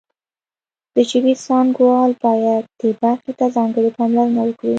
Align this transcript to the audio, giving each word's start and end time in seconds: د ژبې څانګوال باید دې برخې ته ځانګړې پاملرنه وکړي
د 0.93 0.95
ژبې 1.09 1.33
څانګوال 1.45 2.11
باید 2.25 2.63
دې 2.79 2.89
برخې 3.01 3.31
ته 3.39 3.45
ځانګړې 3.55 3.89
پاملرنه 3.97 4.41
وکړي 4.43 4.69